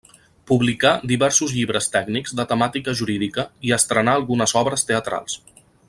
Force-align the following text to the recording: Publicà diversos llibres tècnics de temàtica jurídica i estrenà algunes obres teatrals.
Publicà 0.51 0.93
diversos 1.11 1.53
llibres 1.57 1.89
tècnics 1.97 2.33
de 2.41 2.45
temàtica 2.53 2.97
jurídica 3.03 3.47
i 3.69 3.75
estrenà 3.79 4.17
algunes 4.23 4.57
obres 4.65 4.91
teatrals. 4.93 5.39